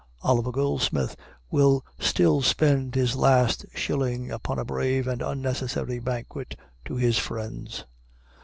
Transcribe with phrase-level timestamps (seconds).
[0.23, 1.15] Oliver Goldsmith
[1.51, 7.85] will still spend his last shilling upon a brave and unnecessary banquet to his friends.